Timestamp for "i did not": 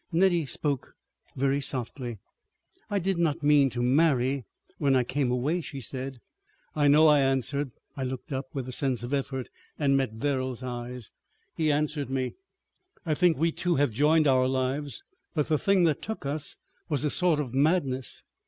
2.89-3.43